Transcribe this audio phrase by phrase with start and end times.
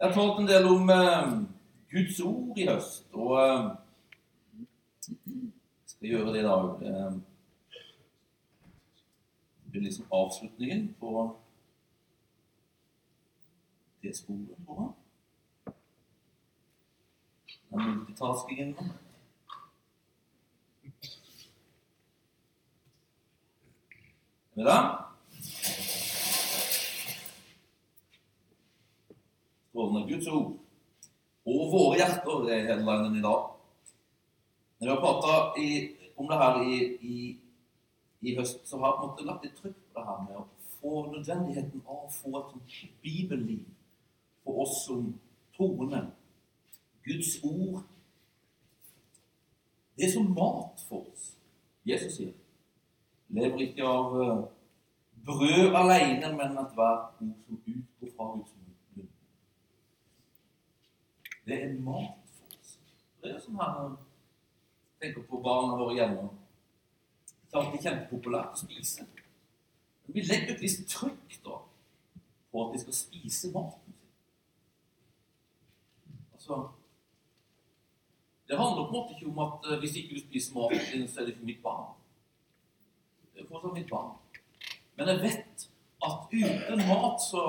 [0.00, 1.28] Jeg har talt en del om eh,
[1.90, 3.70] Guds ord i høst, og eh,
[5.88, 6.82] skal gjøre det i dag.
[6.82, 7.14] Eh,
[9.62, 11.38] det blir liksom avslutningen på
[14.02, 15.74] det sporet, tror jeg.
[17.70, 18.76] Den multitaskingen.
[24.56, 25.05] Er vi
[29.76, 30.08] Strålende.
[30.08, 30.52] Guds ord
[31.46, 33.42] og våre hjerter, er headlinen i dag.
[34.80, 35.34] Når vi har prata
[36.16, 37.16] om det her i, i,
[38.22, 40.40] i, høst, så har jeg på en måte lagt litt trykk på det her med
[40.40, 40.46] å
[40.78, 43.68] få nødvendigheten av å få et sånt bibelliv
[44.46, 45.04] for oss som
[45.58, 46.06] troende.
[47.04, 47.84] Guds ord
[49.96, 51.30] Det er som mat for oss.
[51.84, 52.32] Jesus sier
[53.28, 54.44] lever ikke av eh,
[55.28, 58.55] brød alene, men at hvert ord som utgår fra Guds munn.
[61.46, 62.78] Det er mat for oss.
[63.22, 63.92] Det er sånn han
[65.02, 66.24] tenker på barna våre hjemme.
[67.26, 69.06] Det er alltid kjempepopulært å spise.
[70.06, 71.60] Men vi legger et visst trykk da
[72.50, 74.10] på at de skal spise maten sin.
[76.34, 76.58] Altså
[78.48, 81.08] Det handler på en måte ikke om at eh, hvis ikke du spiser maten din,
[81.08, 81.94] så er det ikke mitt barn.
[83.34, 84.12] Det er fortsatt mitt barn.
[84.96, 85.66] Men jeg vet
[86.06, 87.42] at uten mat så,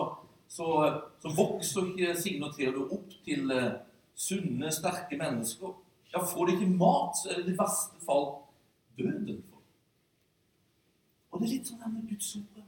[0.57, 3.75] så, så vokser ikke Signe og Theodor opp til uh,
[4.17, 5.75] sunne, sterke mennesker.
[6.13, 8.25] Ja, Får de ikke mat, så er det i verste fall
[8.97, 9.67] døden for dem.
[11.31, 12.63] Og det er litt sånn her med Guds ord.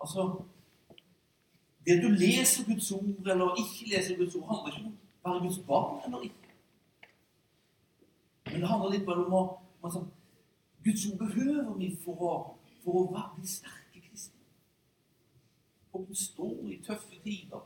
[0.00, 0.26] Altså,
[1.86, 5.44] Det du leser Guds ord eller ikke leser Guds ord, handler ikke om å være
[5.44, 6.56] Guds barn eller ikke.
[8.52, 9.42] Men det handler litt bare om å,
[9.80, 10.08] om å sånn,
[10.86, 12.34] Guds ord behøver vi for å,
[12.84, 13.81] for å bli kristne.
[15.92, 17.64] Å kunne i tøffe tider.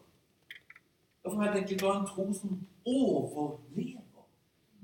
[1.24, 4.26] Derfor er jeg tenkt å en tro som overlever.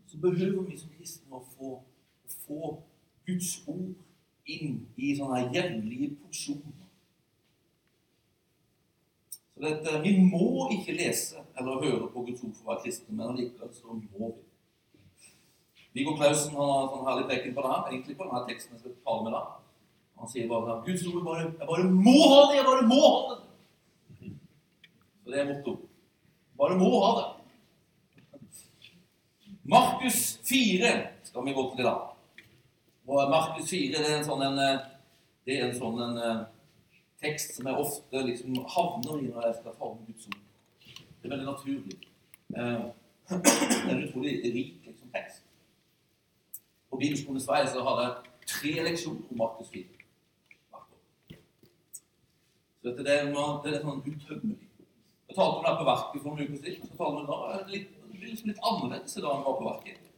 [0.06, 2.72] Så behøver vi som kristne å få, å få
[3.26, 3.92] Guds ord
[4.50, 6.88] inn i sånne jevnlige porsjoner.
[9.54, 13.14] Så dette, Vi må ikke lese eller høre på Guds ord for å være kristne,
[13.14, 14.46] men allikevel så må vi.
[15.92, 19.00] Viggo Klausen har sånn herlig peken på det her, egentlig på denne teksten jeg skal
[19.06, 19.61] tale med deg.
[20.22, 22.56] Han sier bare at Guds ord bare, Jeg bare må ha det!
[22.60, 23.38] Jeg bare må ha det!
[25.24, 25.72] Så det er motto.
[26.58, 27.28] Bare må ha det.
[29.64, 32.00] Markus 4 skal vi gå til i dag.
[33.06, 34.60] Og Markus 4 det er en sånn en,
[35.46, 36.20] det er en sånn en,
[37.22, 40.38] tekst som jeg ofte liksom havner i når jeg skal om Guds ord.
[40.86, 41.98] Det er veldig naturlig.
[42.58, 42.84] Eh,
[43.42, 45.42] det er en utrolig rik liksom, tekst.
[46.90, 49.91] På Bibelskolen i Sverige så hadde jeg tre leksjoner om Markus 4.
[52.82, 53.28] Så det, er,
[53.64, 54.68] det er sånn utømmelig.
[55.28, 56.88] Jeg talte om det på verket for noen uker siden.
[56.88, 60.08] så talte det, litt, liksom litt annerledes i dag enn det var på verket.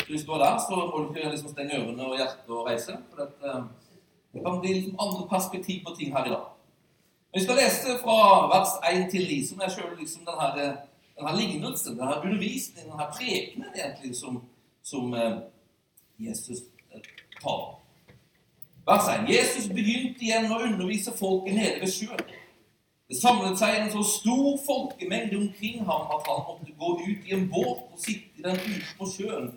[0.00, 2.66] Så hvis du var der, så må du ikke liksom stenge ørene og hjertet og
[2.70, 2.96] reise.
[3.10, 3.62] For det, eh,
[4.32, 6.48] det kan bli liksom andre perspektiv på ting her i dag.
[7.36, 8.18] Vi skal lese fra
[8.54, 10.68] vers 1 til 9, som er sjøl liksom denne,
[11.18, 14.40] denne lignelsen, denne undervisningen, denne prekenen egentlig, som,
[14.82, 15.42] som eh,
[16.18, 17.04] Jesus eh,
[17.42, 17.76] taler.
[18.86, 19.26] Vers 1.
[19.26, 22.20] Jesus begynte igjen å undervise folket nede ved sjøen.
[23.10, 27.34] Det samlet seg en så stor folkemengde omkring ham at han måtte gå ut i
[27.34, 29.48] en båt og sitte i den ute på sjøen,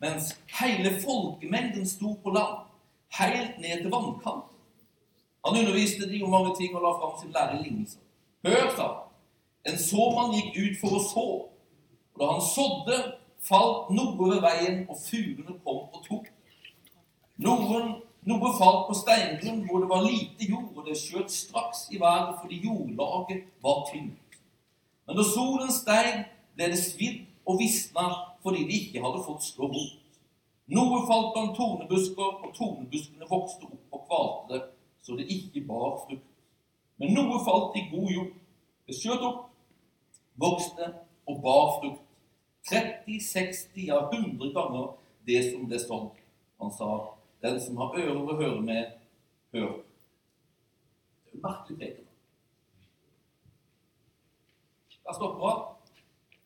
[0.00, 2.64] mens hele folkemengden sto på land,
[3.20, 4.56] helt ned til vannkanten.
[5.44, 8.00] Han underviste de om mange ting og la fram sin lære i lignelser.
[8.48, 9.06] Hør, sa han.
[9.68, 11.28] En såmann gikk ut for å så,
[12.16, 13.00] og da han sådde,
[13.44, 16.32] falt noe ved veien, og fuglene kom og tok
[17.38, 17.92] Noen,
[18.28, 22.36] noe falt på steingrunn hvor det var lite jord, og det skjøt straks i været
[22.40, 24.40] fordi jordlaget var tynt.
[25.06, 28.08] Men da solen steig, ble det svidd og visna
[28.44, 29.94] fordi de ikke hadde fått slå rot.
[30.68, 34.64] Noe falt blant tornebusker, og tornebuskene vokste opp og kvalte det,
[35.00, 36.26] så det ikke bar frukt.
[37.00, 38.34] Men noe falt i god jord.
[38.88, 39.46] Det skjøt opp,
[40.36, 40.92] vokste
[41.28, 42.04] og bar frukt
[42.68, 44.90] 30, 60, ja 100 ganger
[45.28, 46.10] det som ble sånn.
[46.60, 46.90] Han sa,
[47.42, 48.92] 'Den som har ører å høre med,
[49.52, 49.82] hør'.
[51.24, 52.06] Det er jo merkelig preken.
[55.06, 55.60] Da stopper han,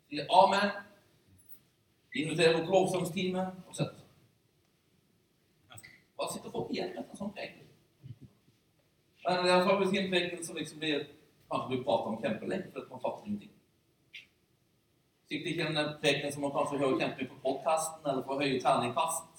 [0.08, 0.70] sier amen,
[2.14, 4.08] inviterer vårt lovsangstime og setter seg.
[6.16, 7.66] Hva sitter folk igjen med en sånn preken?
[9.24, 11.08] Men det er faktisk en preken som liksom blir,
[11.50, 13.52] kanskje blir prata om kjempelenge, fordi man fatter ingenting.
[15.28, 19.31] Sikkert ikke en preken som man kanskje hører kjempe på podkasten eller på høye terningkast.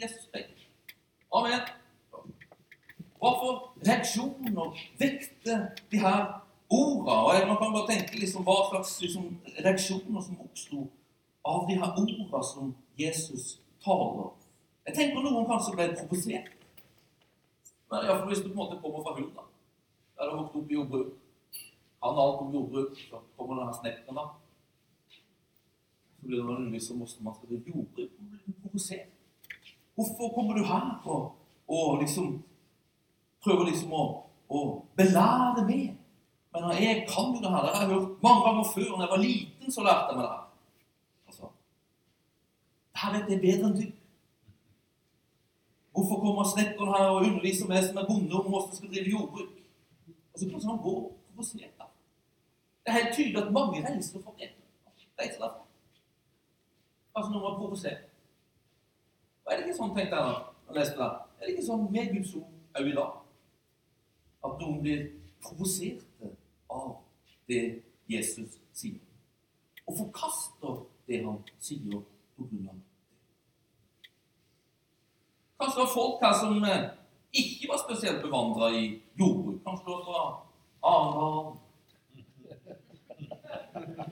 [0.00, 0.54] Jesus preken.
[1.32, 1.60] Amen.
[3.16, 5.60] Hva for reaksjoner vekte
[5.90, 6.26] de her
[6.70, 7.14] orda.
[7.26, 9.30] Og man kan bare tenke liksom, hva slags liksom,
[9.64, 10.86] reaksjoner som oppsto
[11.46, 14.32] av de her orda som Jesus taler.
[14.86, 16.52] Jeg tenker noen kanskje ble provosert.
[17.90, 19.46] Iallfall hvis du på en måte kommer fra Hulda,
[20.18, 21.12] der du vokste opp i jordbruk.
[22.02, 24.24] Han alt om jordbruk, så kommer denne snekkeren, da.
[26.16, 28.16] Så blir det noen om hvordan man skal drive jordbruk.
[28.18, 29.15] Man blir provosert.
[29.96, 31.32] Hvorfor kommer du her og,
[31.68, 32.42] og liksom
[33.44, 34.02] prøver liksom å,
[34.48, 34.62] å
[34.98, 35.94] belære meg?
[36.52, 37.64] Men jeg kan jo det her.
[37.64, 38.90] Det har jeg hørt mange ganger før.
[38.90, 40.40] Når jeg var liten, så lærte jeg meg det.
[41.28, 41.50] Altså,
[42.92, 43.86] det her vet jeg bedre enn du.
[45.96, 49.12] Hvorfor kommer snekkeren her og underviser meg som er bonde om hvordan jeg skal drive
[49.14, 49.52] jordbruk?
[50.32, 50.98] Og så plutselig han går
[51.28, 51.92] provosert der.
[52.84, 54.50] Det er helt tydelig at mange reiser fra det.
[55.16, 55.64] Det er ikke derfor.
[57.14, 58.05] Altså, når man provosert.
[59.46, 60.34] Og er det ikke sånn, tenkte jeg da
[60.66, 63.12] jeg leste det, er det ikke sånn med Guds ord òg i dag?
[64.46, 65.04] At noen blir
[65.44, 66.30] provoserte
[66.74, 66.88] av
[67.46, 67.62] det
[68.10, 68.98] Jesus sier.
[69.86, 72.02] Og forkaster det han sier
[72.36, 72.82] på grunn av
[75.56, 76.82] Kanskje det var folk her som eh,
[77.32, 78.82] ikke var spesielt bevandra i
[79.16, 79.62] jordbruk.
[79.64, 80.24] Kanskje det var fra
[80.90, 81.46] Arendal.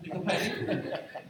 [0.06, 1.23] Ikke peiling.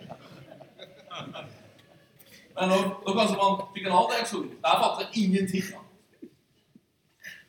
[2.54, 4.48] Men nå, nå kanskje man fikk en annen reaksjon.
[4.62, 5.64] Der fatter jeg ingenting.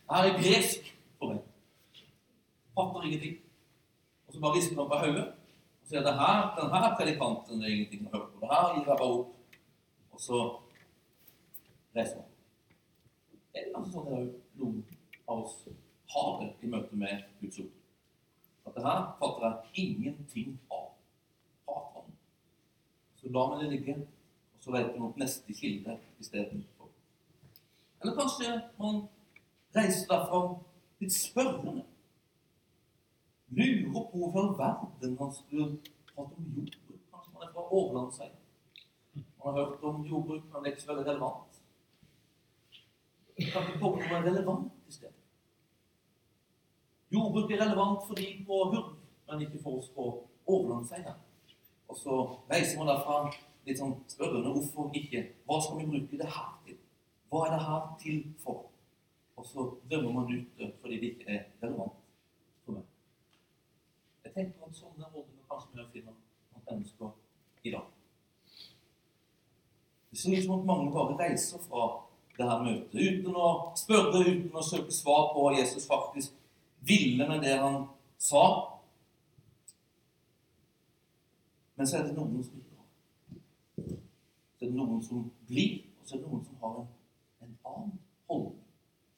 [0.06, 1.42] Det her er gresk for meg.
[2.78, 3.40] Fatter ingenting.
[4.28, 5.25] Og så bare rister man på hodet
[5.86, 8.42] og sier at denne den predikanten det er ingenting å høre på.
[8.42, 9.60] Det her gir jeg bare opp.
[10.16, 10.42] Og så
[11.96, 12.31] reiser man.
[13.54, 14.81] Det er kanskje sånn at noen
[15.30, 15.60] av oss
[16.16, 17.74] har det i møte med Guds ord.
[18.66, 20.90] At det her fatter jeg ingenting av.
[21.69, 22.18] Hater han.
[23.22, 23.98] Så lar vi det ligge,
[24.66, 26.88] så leter man opp neste kilde istedenfor.
[28.02, 28.48] Eller kanskje
[28.80, 29.04] man
[29.76, 30.40] reiser derfra
[31.04, 31.84] litt spørrende.
[33.60, 35.68] Lurer på hvorfor verden man skulle
[36.10, 36.98] prate om jordbruk.
[37.12, 38.42] Kanskje man er fra overlandsseier.
[39.14, 41.64] Man har hørt om jordbruk, men det er ikke så veldig relevant.
[43.38, 45.26] Kan ikke komme noe relevant i stedet.
[47.14, 48.96] Jordbruk er relevant for de på Hurv,
[49.30, 50.12] men ikke for oss på
[50.48, 51.20] overlandsseier.
[51.88, 53.28] Og så reiser man derfra
[53.66, 55.24] litt sånn spørrende hvorfor ikke.
[55.48, 56.78] Hva skal vi bruke det her til?
[57.30, 58.66] Hva er det her til for?
[59.36, 61.98] Og så dømmer man ut fordi det ikke er relevant
[62.64, 62.86] for meg.
[64.24, 66.16] Jeg tenker at sånne holdninger kanskje vi finner
[66.54, 67.14] blant mennesker
[67.66, 67.92] i dag.
[70.12, 71.88] Det ser ut som at mange bare reiser fra
[72.38, 76.36] det her møtet uten å spørre, uten å søke svar på hva Jesus faktisk
[76.88, 77.86] ville med det han
[78.22, 78.46] sa.
[81.76, 82.65] Men så er det noen som.
[84.66, 86.86] Så er det noen som blir, og så er det noen som har en,
[87.46, 88.62] en annen holdning.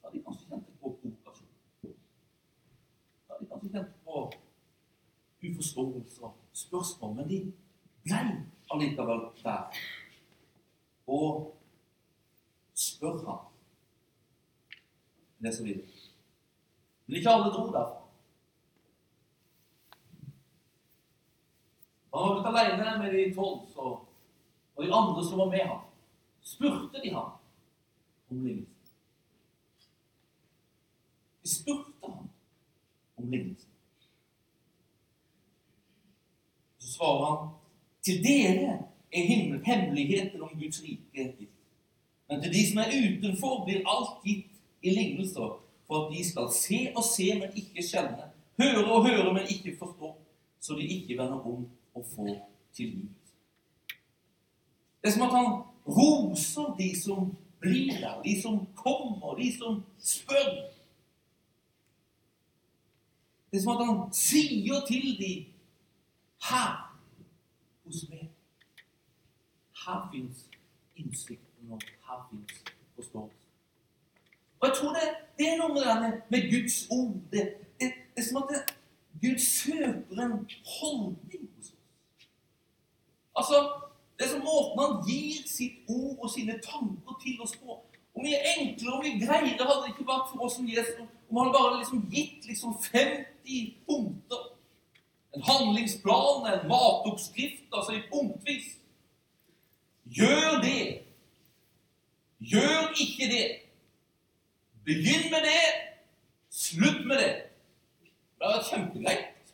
[0.03, 1.93] Da de kanskje kjente på provokasjon.
[3.29, 4.23] Da de kanskje kjente på
[5.47, 7.13] uforståelse og spørsmål.
[7.15, 7.39] Men de
[8.03, 8.19] ble
[8.75, 9.79] allikevel der.
[11.15, 11.53] Og
[12.75, 13.47] spør ham.
[15.39, 16.11] Det så videre.
[17.05, 18.03] Men ikke alle dro derfra.
[22.11, 23.63] Han var blitt alene med de tolv
[24.77, 25.79] og de andre som var med ham.
[26.41, 27.31] Spurte de ham
[28.29, 28.93] om lignelsen.
[31.43, 32.29] De spurte ham
[33.17, 33.69] om lignelsen.
[36.79, 37.49] Så svarer han
[38.05, 38.79] til dere
[39.11, 39.23] er
[39.65, 41.53] hemmeligheten om Guds rike gitt.
[42.29, 44.51] Men til de som er utenfor, blir alt gitt
[44.83, 49.33] i lignelser, for at de skal se og se, men ikke skjelne, høre og høre,
[49.33, 50.11] men ikke forstå,
[50.59, 52.35] så de ikke vender om og får
[52.75, 53.26] tilgivelse.
[55.01, 55.51] Det er som at han
[55.87, 60.71] roser de som blir der, de som kommer, de som spør.
[63.51, 65.53] Det er som at han sier til dem
[66.49, 66.73] her
[67.85, 68.29] hos meg
[69.87, 70.49] Her fins
[70.95, 72.63] innsikten og her fins
[72.95, 73.37] forståelse.
[74.59, 75.05] Og jeg tror det,
[75.37, 77.45] det er noe med, med Guds ord det,
[77.79, 78.61] det, det, er som at det,
[79.21, 80.33] Gud søker en
[80.77, 82.27] holdning hos oss.
[83.35, 83.61] Altså,
[84.17, 87.77] Det er som måten han gir sitt ord og sine tanker til oss på.
[88.11, 91.41] Hvor mye enklere og mye greiere hadde det ikke vært for oss som Jesus om
[91.41, 94.45] han bare liksom gitt liksom 50 punkter.
[95.35, 98.71] En handlingsplan, en matoppskrift, altså i punktvis.
[100.17, 101.07] Gjør det,
[102.39, 103.47] Gjør ikke det.
[104.85, 105.63] Begynn med det.
[106.49, 107.33] Slutt med det.
[108.37, 109.53] Det hadde vært kjempegreit.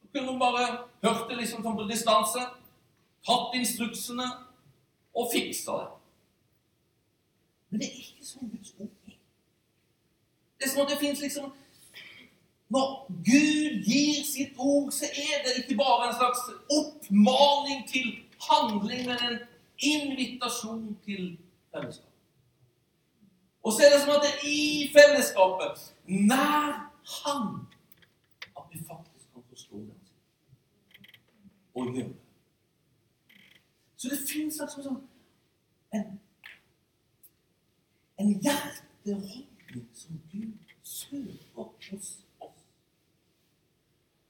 [0.00, 0.66] Så kunne man bare
[1.02, 2.44] hørt det liksom sånn på distanse,
[3.26, 4.26] tatt instruksene
[5.16, 5.92] og fiksa det.
[7.70, 9.16] Men det er ikke sånn Guds ord er.
[10.56, 11.54] Det er som at det fins liksom
[12.72, 12.86] Når
[13.26, 16.40] Gud gir sitt ord, så er det ikke bare en slags
[16.74, 18.08] oppmaning til
[18.42, 19.36] handling, men en
[19.78, 21.36] invitasjon til
[21.70, 22.10] fellesskap.
[23.62, 26.90] Og så er det som at det er i fellesskapet, nær
[27.22, 27.46] Han,
[28.58, 29.94] at vi faktisk kan forstå det
[31.74, 32.25] og gjøre det.
[34.06, 34.98] Så det fins altså sånn
[35.96, 36.02] en,
[38.22, 42.62] en hjerteholdning som Gud søker hos oss.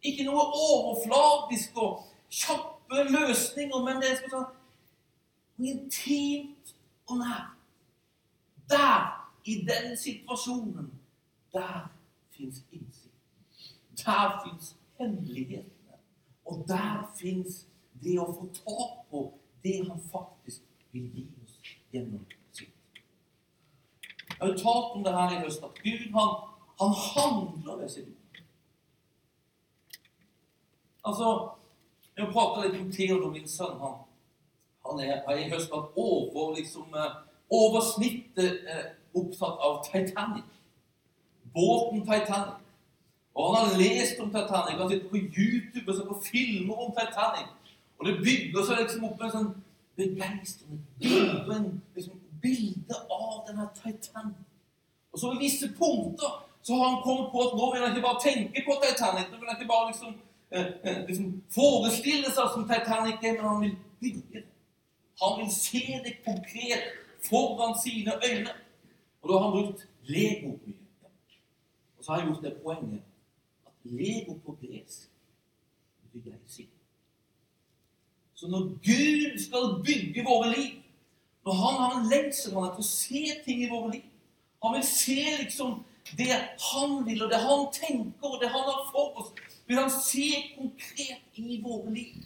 [0.00, 4.48] Ikke noe overflatisk og kjappe løsninger, men det er sånn
[5.60, 7.54] intimt og nært.
[8.72, 9.06] Der,
[9.44, 10.88] i den situasjonen,
[11.52, 11.90] der
[12.32, 13.64] fins innsikt.
[14.00, 16.00] Der fins hemmelighetene.
[16.48, 17.66] Og der fins
[18.00, 19.28] det å få tak på
[19.62, 21.60] det han faktisk vil gi oss
[21.92, 22.72] gjennom sitt.
[24.28, 26.32] Jeg har jo talt om det her i høst, at Gud han,
[26.80, 28.42] han handler ved sitt ord.
[31.04, 31.50] Altså,
[32.16, 33.74] Jeg har prata litt om Theodor, min sønn.
[33.80, 33.96] Han,
[34.86, 37.18] han er, har i høst vært over, liksom, eh,
[37.52, 37.82] over
[38.40, 40.48] eh, opptatt av Titanic.
[41.52, 42.62] Båten Titanic.
[43.36, 44.80] Og han har lest om Titanic.
[44.80, 47.52] Han sitter på YouTube og ser på filmer om Titanic.
[47.98, 49.52] Og det bygger seg liksom opp en sånn
[49.96, 51.60] begeistring, bilde,
[51.96, 54.44] liksom, bilde av denne Titanic.
[55.12, 56.34] Og så i visse punkter
[56.66, 59.30] så har han kommet på at nå vil han ikke bare tenke på Titanic.
[59.30, 60.12] Nå vil han ikke bare liksom,
[60.50, 64.44] eh, eh, liksom forestille seg som Titanic men han vil bygge det.
[65.22, 66.84] Han vil se det konkret
[67.28, 68.52] foran sine øyne.
[69.22, 70.82] Og da har han brukt Lego mye.
[71.98, 73.02] Og så har jeg gjort det poenget
[73.66, 75.08] at Lego på gresk
[76.12, 76.75] betyr jeg sier.
[78.36, 80.82] Så når Gud skal bygge våre liv,
[81.44, 84.06] når han har en lengsel etter å se ting i våre liv
[84.64, 85.76] Han vil se liksom
[86.18, 86.30] det
[86.72, 89.32] han vil, og det han tenker, og det han har for oss,
[89.66, 92.20] vil han se konkret i våre liv.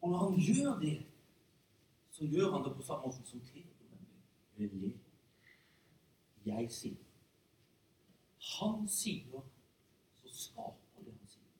[0.00, 0.96] Og når han gjør det,
[2.10, 4.98] så gjør han det på samme måte som Theodor.
[6.46, 6.98] Jeg sier.
[8.58, 9.42] Han sier,
[10.22, 11.50] så skaper det han sier.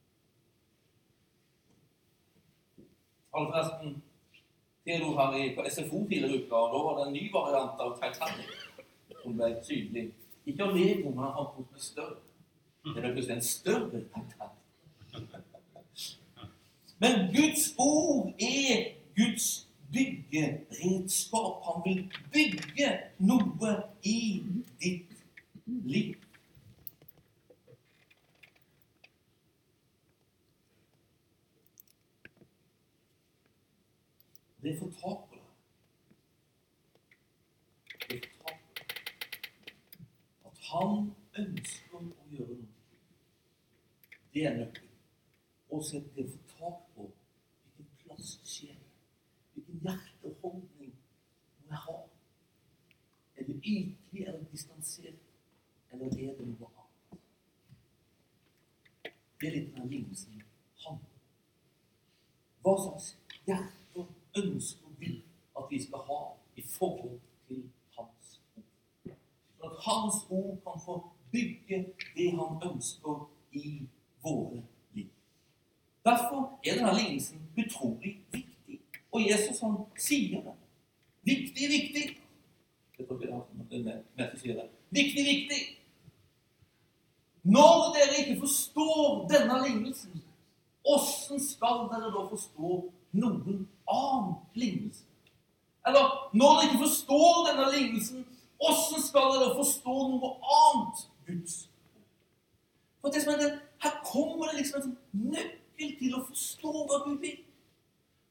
[3.34, 4.02] Hadde forresten
[4.86, 7.94] Theodor her i, på SFO tidligere uker, og da var det en ny variant av
[8.00, 8.50] Titanic
[9.22, 10.08] som ble tydelig.
[10.46, 12.18] Ikke av Lego, men fant noe større.
[12.82, 14.58] Det ble plutselig en større Titanic.
[17.02, 19.46] Men Guds ord er Guds
[19.92, 21.62] byggeredskap.
[21.68, 22.02] Han vil
[22.34, 23.72] bygge noe
[24.02, 24.42] i
[24.82, 25.16] ditt
[25.66, 26.31] liv.
[34.62, 35.40] Det får tak på det.
[38.08, 38.94] Det får tak på det.
[40.44, 42.68] At han ønsker å gjøre noe.
[44.34, 44.92] Det er nøkkelen.
[45.72, 47.08] Og så det får tak på
[47.74, 48.78] hvilken plass skjer
[49.52, 50.94] Hvilken hjerteholdning
[51.64, 51.98] må jeg ha?
[53.36, 55.20] Er det ytelig eller distansert,
[55.90, 57.20] eller er det noe annet?
[59.40, 60.42] Det er litt den lignelsen
[60.86, 61.00] han
[62.62, 63.14] Hva slags
[63.48, 63.81] hjerte
[64.36, 65.20] ønsker Gud
[65.58, 66.20] at vi skal ha
[66.56, 67.62] i forhold til
[67.98, 69.16] Hans ord.
[69.58, 70.94] For at Hans ord kan få
[71.32, 71.86] bygge
[72.16, 73.88] det han ønsker i
[74.22, 74.62] våre
[74.94, 75.08] liv.
[76.04, 78.80] Derfor er denne lignelsen utrolig viktig.
[79.12, 80.56] Og Jesus han sier det.
[81.22, 82.04] Viktig, viktig.
[82.98, 83.26] Jeg tror ikke
[83.70, 84.68] det er med sier det.
[84.90, 85.60] Viktig, viktig.
[87.42, 90.22] Når dere ikke forstår denne lignelsen,
[90.84, 95.04] åssen skal dere da forstå noen annen lignelse.
[95.86, 98.26] Eller når dere ikke forstår denne lignelsen,
[98.62, 101.68] åssen skal dere forstå noe annet Guds
[103.00, 103.52] For det som er det,
[103.82, 107.40] Her kommer det liksom en sånn nøkkel til å forstå hva Gud vil.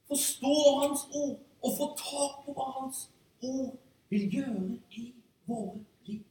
[0.07, 3.09] Forstå Hans ord og få tak på hva Hans
[3.43, 3.75] ord
[4.11, 5.03] vil gjøre i
[5.49, 6.23] våre liv.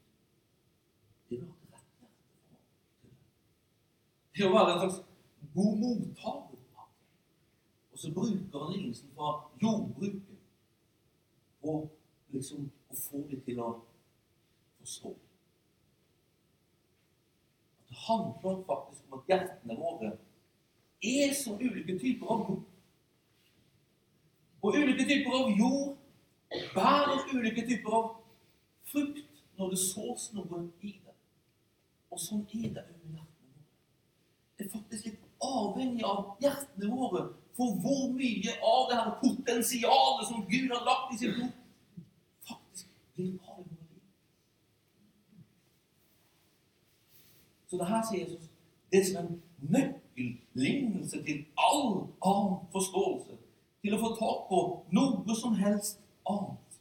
[1.28, 1.84] Det vil ha rett
[4.36, 5.02] Det å være en slags
[5.52, 6.49] god mottaker
[8.00, 9.30] og så bruker han lignelsen fra
[9.62, 10.36] jordbruket
[11.60, 11.72] på
[12.32, 13.66] liksom å få det til å
[14.78, 15.10] forstå.
[17.82, 20.14] At det handler faktisk om at hjertene våre
[21.10, 22.62] er som ulike typer av jord.
[24.62, 25.92] Og ulike typer av jord
[26.72, 28.08] bærer ulike typer av
[28.94, 31.18] frukt når det sås noe i det.
[32.08, 33.68] Og sånn er det under hjertene våre.
[34.56, 40.28] Det er faktisk litt avhengig av hjertene våre for hvor mye av det her potensialet
[40.28, 41.52] som Gud har lagt i sitt blod,
[42.48, 44.06] faktisk blir ha i våre liv.
[47.68, 48.50] Så det her sier Jesus
[48.92, 49.42] det som en
[49.74, 51.92] nøkkellignelse til all
[52.26, 53.36] annen forståelse.
[53.82, 54.60] Til å få tak på
[54.96, 56.80] noe som helst annet.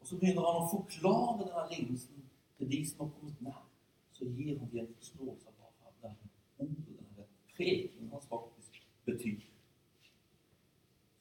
[0.00, 2.26] Og så begynner han å forklare denne lignelsen
[2.58, 3.64] til de som har kommet nær.
[4.12, 9.40] Så gir han dem en forståelse av hva det ordet, denne prekenen hans faktisk betyr.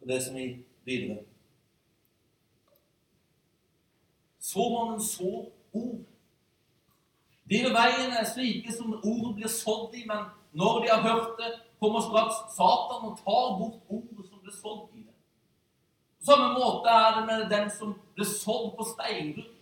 [0.07, 1.23] Så det som vi videre med.
[4.99, 5.99] så ord.
[7.49, 11.35] De veiene veien er slike som ord blir sådd i, men når de har hørt
[11.41, 15.15] det, kommer straks Satan og tar bort ordet som ble sådd i det.
[16.19, 19.53] På samme måte er det med dem som ble sådd på steingrunn.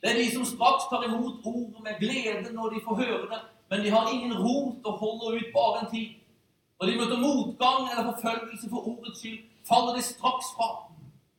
[0.00, 3.46] Det er de som straks tar imot ordet med glede når de får høre det,
[3.68, 6.12] men de har ingen rot og holder ut bare en tid.
[6.80, 10.68] Når de møter motgang eller forfølgelse for ordets skyld, faller de straks fra.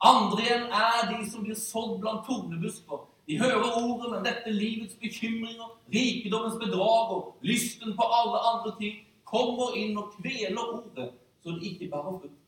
[0.06, 3.06] Andre igjen er de som blir sådd blant tornebusker.
[3.28, 9.00] De hører ordet, men dette livets bekymringer, rikdommens bedrag og lysten på alle andre ting
[9.26, 11.08] kommer inn og kveler ordet,
[11.42, 12.42] så det ikke bærer frukt.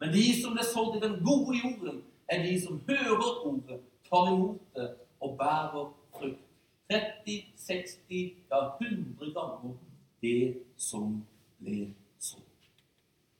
[0.00, 4.32] Men de som blir sådd i den gode jorden, er de som hører ordet, tar
[4.32, 4.88] imot det
[5.20, 6.44] og bærer frukt.
[6.88, 9.74] 30, 60, ja 100 ganger
[10.22, 11.18] det som
[11.60, 11.90] ble.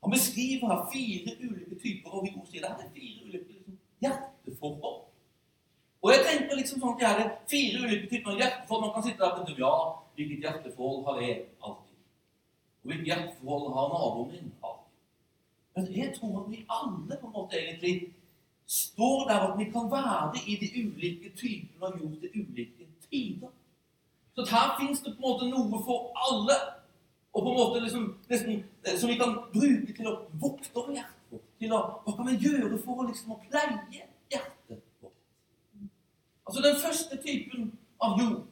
[0.08, 2.10] Han beskriver her fire ulike typer
[2.50, 5.02] sier det er fire ulike liksom, hjerteforhold.
[6.02, 8.86] Og jeg tenker liksom sånn at det er fire ulike typer hjerteforhold.
[8.86, 9.74] Man kan sitte der og tenke ja,
[10.16, 11.98] hvilket hjerteforhold har jeg alltid?
[12.80, 14.96] Og hvilket hjerteforhold har naboen min alltid?
[15.76, 17.94] Men jeg tror at vi alle på en måte egentlig
[18.78, 23.52] står der at vi kan være i de ulike typene av jord til ulike tider.
[24.32, 26.56] Så her fins det på en måte noe for alle.
[27.34, 28.64] Og på en måte liksom, nesten,
[28.98, 32.04] Som vi kan bruke til å vokte over hjertet vårt.
[32.04, 35.12] Hva kan vi gjøre for å liksom å pleie hjertet vårt?
[36.48, 38.46] Altså Den første typen av jord,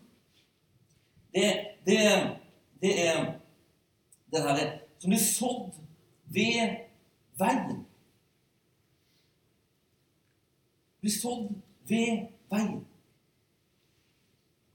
[1.33, 1.49] det,
[1.87, 2.00] det,
[2.83, 3.21] det er
[4.33, 4.66] det herre
[4.99, 5.78] som blir sådd
[6.35, 6.77] ved
[7.38, 7.85] veien.
[11.00, 11.48] Blir sådd
[11.88, 12.85] ved veien.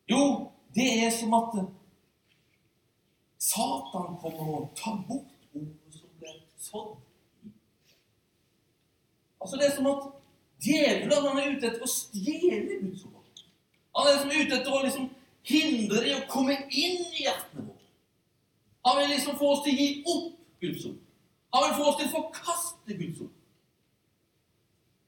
[0.10, 1.58] Jo, det er som at
[3.41, 6.91] Satan kommer og tar bort ordet som ble sådd.
[9.41, 10.04] Altså Det er som at
[10.62, 13.41] djevelen han er ute etter å stjele Guds ord.
[13.97, 15.10] Han er liksom ute etter å liksom
[15.49, 17.89] hindre det å komme inn i hjertene våre.
[18.86, 20.99] Han vil liksom få oss til å gi opp Guds ord.
[21.56, 23.38] Han vil få oss til å forkaste Guds ord.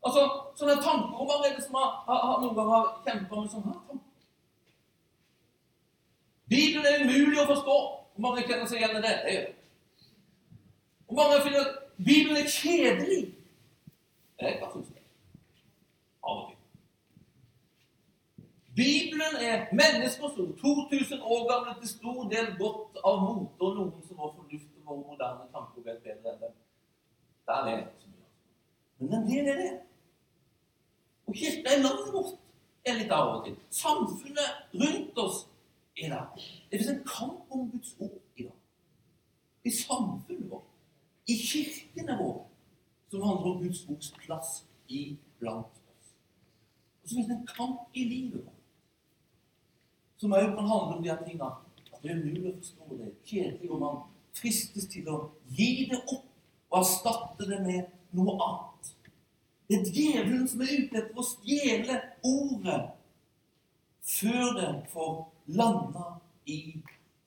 [0.03, 0.23] Altså,
[0.57, 4.01] Sånne tanker om hva er det har, har, noen gang har kjempa med sånne tanker?
[6.51, 7.77] Bibelen er umulig å forstå.
[8.13, 9.13] Hvor mange kjenner seg igjen i det?
[9.25, 9.47] Det gjør
[11.05, 13.21] Hvor mange finner at Bibelen er kjedelig?
[14.41, 15.01] Jeg kan synes det.
[16.23, 16.59] Av og til.
[18.75, 20.53] Bibelen er menneskers ord.
[20.61, 25.05] 2000 år gamle til stor del godt av mote, og noen som har fornuft og
[25.09, 26.55] moderne tanker vet bedre enn dem.
[27.47, 28.29] Der er det så mye.
[28.99, 29.73] Men en del er det.
[31.27, 32.37] Og kirka er langt borte.
[32.85, 33.53] er litt av og til.
[33.71, 35.37] Samfunnet rundt oss
[35.97, 36.41] er der.
[36.71, 38.59] Det fins en kamp om Guds ord i dag.
[39.63, 40.71] I samfunnet vårt,
[41.27, 42.45] i kirkene våre,
[43.09, 46.15] som handler om Guds ords plass iblant oss.
[47.03, 48.59] Og så fins det en kamp i livet vårt
[50.23, 51.51] som òg kan handle om de her tingene.
[51.91, 53.09] At det er umulig å forstå det.
[53.27, 53.97] Kjedelig, og man
[54.37, 55.17] fristes til å
[55.51, 56.29] gi det opp
[56.71, 58.93] og erstatte det med noe annet.
[59.67, 62.79] Det er djevelen som er ute etter å stjele ordet
[64.03, 65.13] før det får
[65.45, 66.77] landa i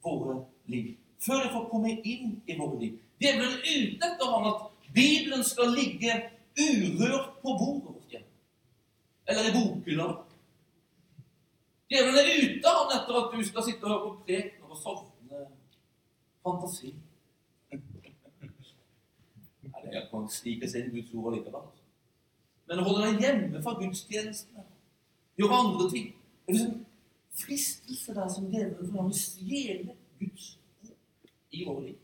[0.04, 0.94] våre liv.
[1.18, 2.98] Før det får komme inn i våre liv.
[3.20, 6.14] Djevelen er ute etter han at Bibelen skal ligge
[6.56, 8.32] urørt på bordet vårt hjemme.
[9.26, 10.08] Eller i bokhylla.
[11.90, 15.42] Djevelen er ute han etter at du skal sitte og høre på prekener og sovne
[16.44, 16.94] fantasi.
[19.86, 21.62] Det kan snike seg inn i Guds ord likevel.
[21.62, 21.84] Altså.
[22.66, 24.64] Men å holde deg hjemme fra gudstjenestene,
[25.38, 26.08] gjøre andre ting
[26.50, 26.72] en
[27.36, 30.48] fristelse der som djevelen får å stjele Guds
[30.82, 31.96] ord i vår liv.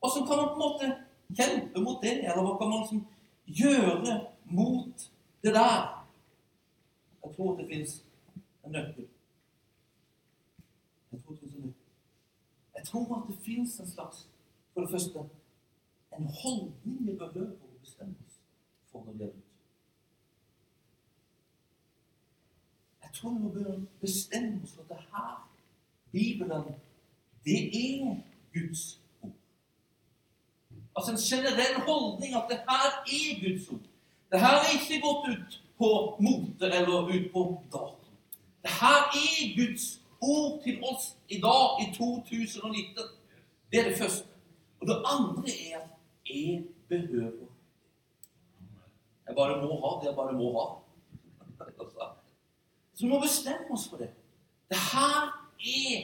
[0.00, 0.90] Og så kan man på en måte
[1.36, 3.02] kjempe mot det, eller hva kan man liksom
[3.44, 5.10] gjøre mot
[5.44, 5.82] det der?
[7.24, 8.00] Jeg tror det fins
[8.64, 9.08] en nøkkel.
[11.12, 11.74] Jeg tror, det en
[12.74, 14.26] jeg tror at det fins en slags
[14.72, 15.18] For det første
[16.16, 18.40] en holdning vi behøver å bestemme oss
[18.90, 19.46] for når det Gud.
[23.10, 25.50] Jeg tror vi må bestemme oss for at det her,
[26.12, 26.74] Bibelen,
[27.44, 28.16] det er
[28.54, 29.30] Guds ord.
[30.96, 32.86] Altså en generell holdning at det her
[33.18, 33.86] er Guds ord.
[34.30, 35.88] Det her er ikke gått ut på
[36.20, 37.42] mote eller ut på
[37.72, 38.06] dato.
[38.62, 43.04] Det her er Guds ord til oss i dag, i 2019.
[43.72, 44.28] Det er det første.
[44.80, 45.90] Og det andre er at
[46.30, 47.46] jeg behøver
[49.26, 50.66] Jeg bare må ha det jeg bare må ha.
[53.00, 54.10] Så vi må bestemme oss for det.
[54.68, 56.00] Det her er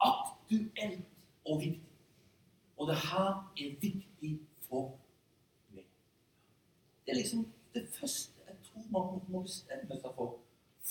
[0.00, 1.00] aktuelt
[1.44, 1.88] og viktig.
[2.76, 4.30] Og det her er viktig
[4.68, 4.92] for
[5.74, 5.88] meg.
[7.06, 10.38] Det er liksom det første jeg tror man må bestemme seg for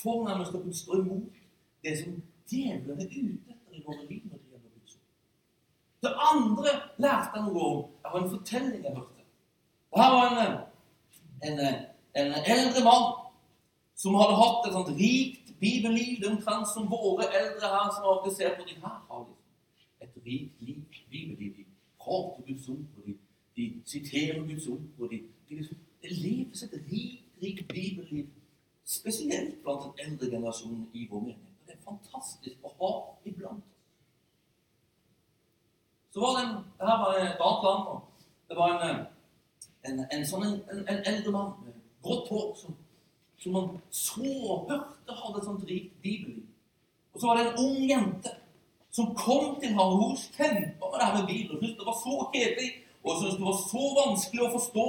[0.02, 1.40] for når man skal kunne stå imot
[1.84, 4.20] det som djevelen er ute etter i våre liv.
[4.24, 4.98] når det gjelder Guds.
[6.02, 7.80] Det andre lærte jeg noe om.
[8.02, 9.24] Jeg har en fortelling jeg hørte.
[9.90, 10.60] Og her var en,
[11.48, 11.66] en,
[12.20, 13.19] en eldre mann
[14.00, 16.14] som hadde hatt et sånt rikt bibelliv.
[16.20, 19.40] Det er omtrent som våre eldre her som har ser på de her har liksom
[20.04, 21.52] et rikt liv, bibelliv.
[21.56, 21.64] De
[22.00, 23.16] prater Guds ord, og de,
[23.56, 24.86] de siterer Guds ord.
[24.98, 28.26] og de, de liksom, Det leves et rikt, rikt bibelliv,
[28.84, 31.58] spesielt blant den eldre generasjonen i vår menighet.
[31.66, 32.92] Det er fantastisk å ha
[33.28, 33.76] iblant oss.
[36.10, 38.06] Så var det en, det her var et annet land.
[38.48, 39.04] Det var en,
[39.88, 42.79] en, en sånn en, en, eldre mann med grått hår som,
[43.40, 46.44] som han så og hørte hadde et sånt rikt bibelliv.
[47.14, 48.34] Og så var det en ung jente
[48.90, 49.92] som kom til ham.
[49.92, 51.58] og Hun kjempa med det her med Bibelen.
[51.58, 52.70] Hun syntes det var så kjedelig
[53.04, 54.86] og syntes det var så vanskelig å forstå.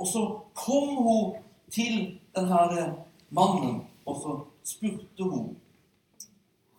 [0.00, 0.22] Og så
[0.56, 1.34] kom hun
[1.70, 1.96] til
[2.34, 2.84] denne
[3.30, 5.50] mannen, og så spurte hun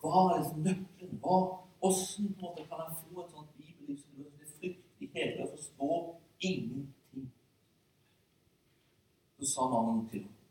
[0.02, 1.18] hva er liksom nøkkelen?
[1.22, 1.36] Hva,
[1.82, 5.96] Åssen kan jeg få et sånt bibelliv som det er frykt i hele Jeg forstår
[6.40, 7.32] ingenting.
[9.38, 10.41] Så sa mannen til henne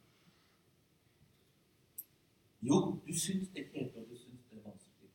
[2.62, 5.10] Jo, du syns det er kjedelig, og du syns det er vanskelig.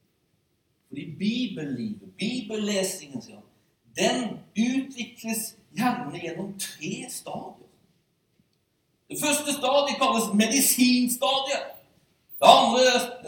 [0.88, 3.46] Fordi bibellivet, bibellesingen, sier han,
[3.96, 4.18] den
[4.66, 7.70] utvikles gjerne gjennom tre stadier.
[9.08, 11.64] Det første stadiet kalles medisinstadiet.
[12.38, 12.84] Det andre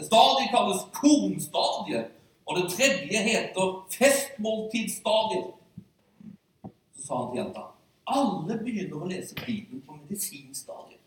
[0.09, 2.11] stadiet kalles kornstadiet.
[2.45, 3.65] Og det tredje heter
[3.97, 5.49] festmåltidsstadiet.
[6.95, 7.69] Så sa han til jenta
[8.09, 11.01] alle begynner å lese Bibelen på medisinstadiet.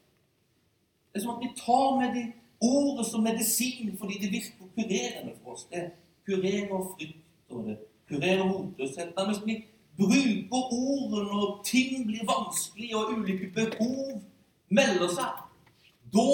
[1.12, 2.24] Det er som at vi tar med de
[2.62, 5.66] ordet som medisin fordi det virker kurerende for oss.
[5.72, 5.90] Det
[6.26, 7.18] kurerer frykt,
[7.50, 7.76] og det
[8.08, 9.12] kurerer motløshet.
[9.16, 9.64] Nærmest vi
[9.96, 14.22] bruker ordet når ting blir vanskelig og ulike behov
[14.68, 15.32] melder seg.
[16.12, 16.28] Da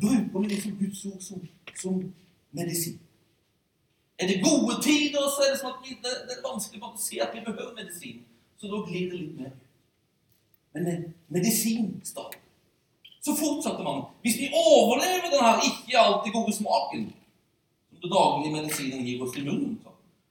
[0.00, 1.48] bruker vi liksom Guds ord som,
[1.80, 2.12] som
[2.50, 3.00] medisin.
[4.18, 6.92] Er det gode tider, så er det sånn at vi, det, det, er vanskelig å
[7.00, 8.20] si at vi behøver medisin.
[8.60, 9.54] Så da glir det litt mer.
[10.72, 12.41] Men medisin er medisinstadiet.
[13.22, 14.02] Så fortsatte man.
[14.22, 17.04] Hvis vi overlever denne ikke alltid gode smaken
[17.90, 19.76] som det daglige medisinen gir oss i munnen,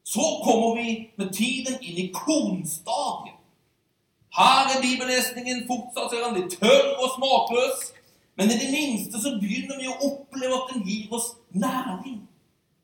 [0.04, 3.38] så kommer vi med tiden inn i kornstadiet.
[4.32, 7.88] Her er bibellesningen fortsatt ser han, litt tørr og smakløs.
[8.40, 12.22] Men i det minste så begynner vi å oppleve at den gir oss næring.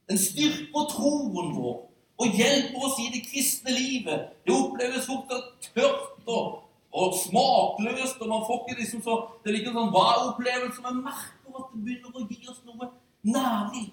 [0.07, 1.77] Den styrker troen vår
[2.17, 4.31] og hjelper oss i det kristne livet.
[4.43, 6.66] Det oppleves fortsatt tørt og
[6.97, 10.81] og smakløst, og man får ikke liksom så Det er ikke en sånn hva-opplevelse.
[10.85, 12.89] men merker at det begynner å gi oss noe
[13.35, 13.91] næring.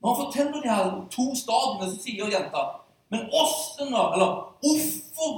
[0.00, 2.64] Når han forteller de her to stadiene, så sier jenta
[3.10, 4.12] Men åssen da?
[4.14, 4.30] Eller
[4.62, 5.34] hvorfor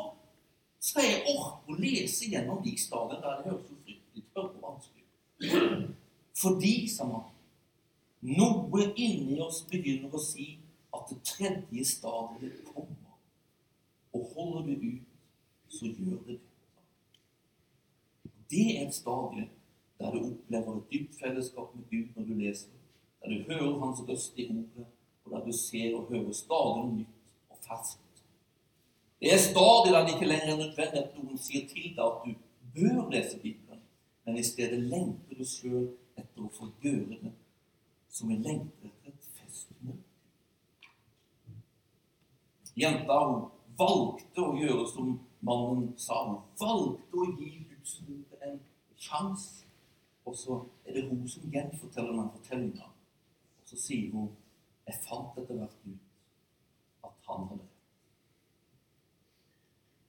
[0.80, 4.62] skal jeg orke å lese gjennom de stadiene der det høres så fryktelig tørt og
[4.68, 5.90] vanskelig
[6.38, 7.26] Fordi, sa man,
[8.22, 10.56] noe inni oss begynner å si
[10.94, 13.16] at det tredje stadiet kommer.
[14.14, 15.08] Og holder du ut,
[15.68, 16.47] så gjør det det.
[18.50, 19.48] Det er et stadie
[19.98, 22.68] der du opplever et dypt fellesskap med Gud når du leser,
[23.20, 24.86] der du hører Hans røst i ordet,
[25.24, 27.16] og der du ser og hører stadig noe nytt
[27.50, 28.22] og ferskt.
[29.20, 32.20] Det er stadig der det ikke lenger er nødvendig at noen sier til deg at
[32.24, 32.34] du
[32.74, 33.82] bør lese Bibelen,
[34.24, 37.34] men i stedet lengter du sjøl etter å få gjøre det
[38.08, 39.98] som en lengter etter et festmål.
[42.78, 46.22] Jenta hun valgte å gjøre som mannen sa.
[46.28, 47.50] Hun valgte å gi
[47.88, 48.60] Guds ord en
[48.96, 49.64] sjanse.
[50.24, 52.84] Og så er det hun som gjenforteller den fortellinga.
[53.62, 54.30] Og så sier hun
[54.86, 56.04] Jeg fant etter hvert ut
[57.04, 57.74] at han hadde rett.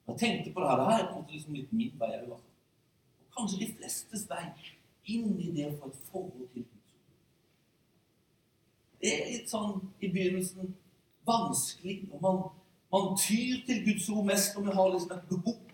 [0.07, 0.77] Jeg tenkte på det her.
[0.77, 2.37] Det her er på en måte liksom litt min vei òg.
[3.19, 4.45] Og kanskje de flestes vei
[5.11, 7.19] inn i det å få et forhold til Guds ord.
[9.01, 10.71] Det er litt sånn i begynnelsen
[11.27, 11.97] vanskelig.
[12.13, 12.39] og man,
[12.95, 15.68] man tyr til Guds ord mest når vi har liksom et behov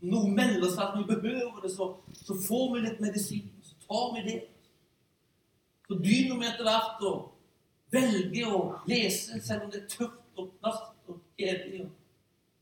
[0.00, 3.48] noe melder seg at vi behøver det, så, så får vi litt medisin.
[3.62, 4.38] Så tar vi det.
[5.88, 7.14] Så begynner vi etter hvert å
[7.90, 11.88] velge å lese, selv om det er tørt og natt og kjedelig.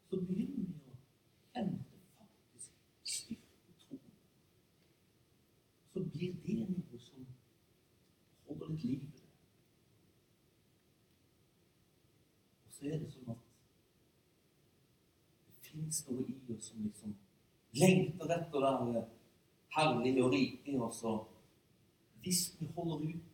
[0.08, 0.94] Så begynner vi
[1.58, 1.66] å det
[2.14, 2.70] faktisk
[3.16, 4.08] styrke troen.
[5.92, 7.28] Så blir det noe som
[8.46, 9.26] holder litt liv i det.
[12.76, 13.44] så er det sånn at
[15.48, 17.14] det fins noe i oss som liksom
[17.80, 19.06] lengter etter det her
[19.76, 21.12] herlige og rike Og så
[22.26, 23.24] hvis vi holder ut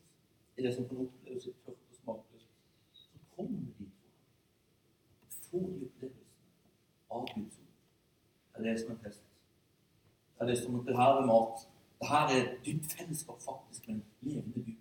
[0.56, 2.48] i det som kan oppleves tørt og smakløst,
[2.92, 3.88] så kommer vi dit.
[5.50, 6.26] Får de opplevelsen
[7.10, 7.70] av Guds ord.
[8.52, 9.24] Det er det som er fest.
[10.34, 11.64] Det er det som det her er mat.
[12.00, 14.76] Det her er dypt fellesskap faktisk med en levende Gud.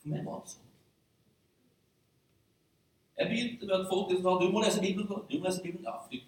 [0.00, 0.72] For meg var det sånn.
[3.18, 5.08] Jeg begynte med at folk sa du må lese Bibelen.
[5.30, 5.86] Du må lese Bibelen.
[5.86, 5.96] Ja.
[6.10, 6.26] Jeg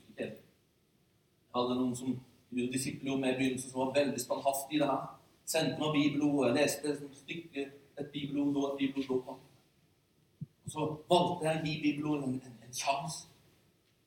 [1.58, 2.16] hadde noen som
[2.50, 5.04] disipler med i begynnelsen som var veldig standhaftig i det her.
[5.48, 6.46] Sendte meg bibelord.
[6.46, 7.64] Jeg leste et stykke,
[8.00, 9.36] et bibelord da, et bibelord da.
[10.64, 13.28] Og så valgte jeg å gi bibelord en, en, en sjanse.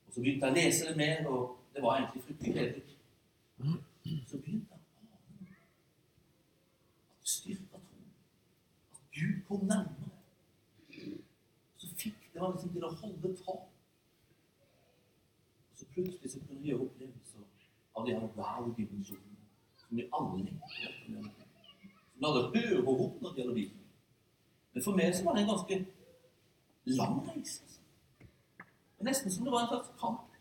[0.08, 2.98] Og så begynte jeg å lese det mer, og det var egentlig fryktelig kjedelig.
[4.30, 5.26] Så begynte jeg å ane at
[7.22, 8.14] det styrka troen.
[8.98, 10.12] At Gud kom nærmere.
[12.34, 13.66] Det meg liksom til å holde tak.
[15.72, 17.21] Og så plutselig så kunne jeg gjøre opplevelser
[17.96, 19.38] av de her wow-dimensjonene
[19.78, 20.94] som vi alle lengter.
[21.06, 23.88] Som vi alle hører opp når det gjelder Bibelen.
[24.74, 25.80] Men for meg så var det en ganske
[27.00, 27.64] lang reise.
[27.64, 27.80] Altså.
[28.98, 30.38] Det nesten som det var en slags kamp.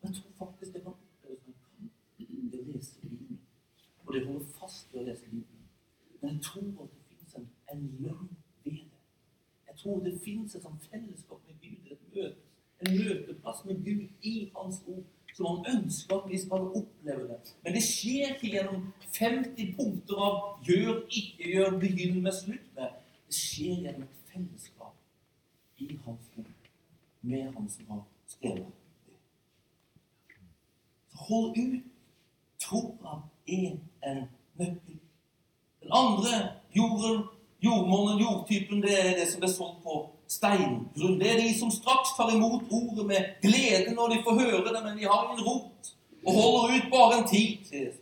[0.00, 3.42] Men jeg tror faktisk det kan oppleves som en kamp det å lese Bibelen.
[4.06, 5.70] Og det holder fast ved å lese Bibelen.
[6.20, 8.36] Men jeg tror at det fins en, en lønn
[9.86, 12.36] tror det fins et sånt fellesskap med Gud, et møte,
[12.80, 15.04] en møteplass med Gud i Hans ord,
[15.36, 17.54] som han ønsker at vi skal oppleve det.
[17.64, 18.86] Men det skjer ikke gjennom
[19.18, 22.96] 50 punkter av 'gjør, ikke gjør, begynn med, slutt med'.
[23.26, 24.94] Det skjer gjennom et fellesskap
[25.78, 26.70] i Hans ord,
[27.22, 28.66] med Han som har skrevet
[29.06, 29.18] det.
[31.10, 31.92] Så hold ut.
[32.58, 34.22] Troa er en
[34.58, 34.98] nøkkel.
[35.82, 36.32] Den andre
[36.76, 37.26] jorden
[37.64, 39.94] Jordmånen, jordtypen, det er det som er solgt på
[40.28, 41.20] steingrunn.
[41.20, 44.82] Det er de som straks tar imot ordet med glede når de får høre det,
[44.84, 45.92] men de har ingen rot
[46.26, 47.92] og holder ut bare en tid til.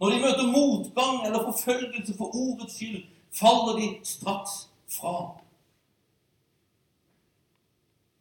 [0.00, 5.14] Når de møter motgang eller forfølgelse for ordets skyld, faller de straks fra.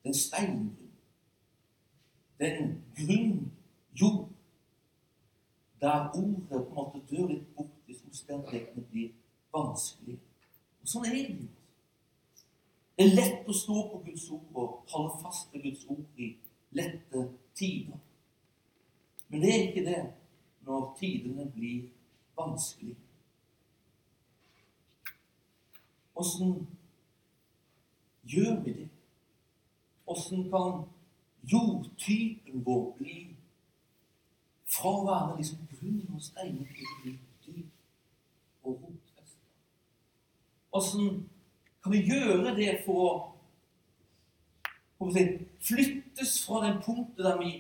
[0.04, 0.78] Den steingrunn,
[2.40, 3.52] den grunn
[4.02, 4.30] jord,
[5.82, 9.10] der ordet på en måte dør litt bort hvis omstendighetene blir
[9.54, 10.20] vanskelige.
[10.82, 11.48] Og sånn er det.
[13.02, 16.28] Det er lett å stå på Guds ord og holde fast ved Guds ord i
[16.78, 17.24] lette
[17.58, 17.98] tider.
[19.28, 20.02] Men det er ikke det
[20.68, 21.88] når tidene blir
[22.38, 22.94] vanskelig.
[26.14, 26.54] Åssen
[28.36, 28.88] gjør vi det?
[30.06, 30.86] Åssen kan
[31.56, 33.20] jordtypen vår bli
[34.78, 37.18] fra å være liksom grunn og steiner til å bli
[37.50, 39.38] dyp og rot?
[40.78, 41.24] Åssen
[41.84, 43.32] kan vi gjøre det for
[45.02, 45.24] å si,
[45.66, 47.52] flyttes fra den punktet der vi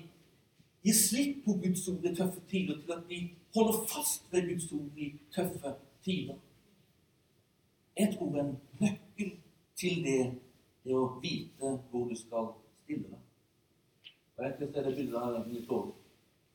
[0.85, 3.21] gir slipp på Guds ord i tøffe tider, til at vi
[3.55, 5.73] holder fast ved Guds ord i tøffe
[6.05, 6.37] tider?
[7.97, 9.33] Jeg tror en nøkkel
[9.77, 10.19] til det
[10.85, 12.53] er å vite hvor du skal
[12.83, 13.25] stille deg.
[14.37, 15.91] Og Jeg kan se det bildet her i over,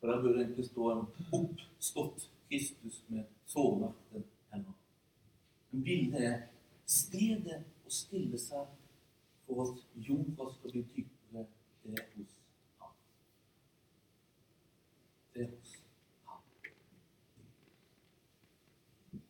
[0.00, 1.04] for der burde egentlig stå en
[1.38, 4.74] oppstått Kristus med sårmerkte hender.
[5.70, 6.36] Men bildet er
[6.86, 8.68] stedet å stille seg
[9.46, 11.46] for at jorda skal bli dypere,
[11.82, 12.36] det er hos
[12.80, 12.94] ham.
[15.34, 15.74] Det er hos
[16.26, 16.42] ham.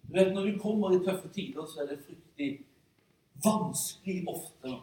[0.06, 2.50] Du vet, Når vi kommer i tøffe tider, så er det fryktelig
[3.44, 4.76] vanskelig ofte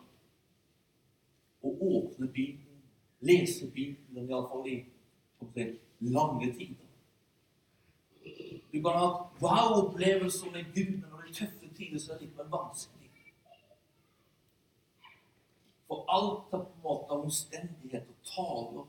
[1.63, 2.81] å åpne Bibelen,
[3.23, 4.79] lese Bibelen, iallfall i
[6.13, 6.89] lange tider.
[8.73, 9.07] Du kan ha
[9.41, 11.62] wow-opplevelser med Gud, når det er tøffe
[11.99, 13.09] så er det likevel vanskelig.
[15.87, 18.87] For alt er på en måte omstendigheter taler og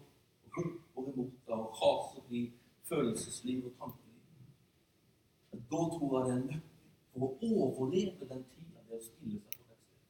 [0.57, 2.45] roper imot deg og raser i
[2.89, 4.23] følelsesliv og tankeliv.
[5.51, 6.71] Men da tror jeg det er en nøkkel
[7.13, 10.09] for å overleve den tida det å stille seg på det stedet.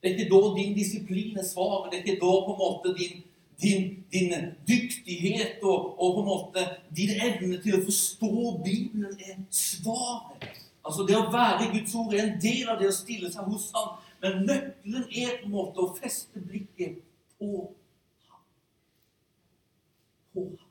[0.00, 1.90] Det er ikke da din disiplin er svaret.
[1.90, 3.24] Det er ikke da på en måte din
[3.62, 4.32] din, din
[4.68, 8.30] dyktighet og, og, på en måte din evne til å forstå
[8.64, 10.48] Bibelen er svaret.
[10.84, 13.68] Altså Det å være Guds ord er en del av det å stille seg hos
[13.76, 13.98] ham.
[14.22, 16.98] Men nøkkelen er på en måte å feste blikket
[17.38, 17.50] på
[18.30, 18.42] ham.
[20.34, 20.66] På ham.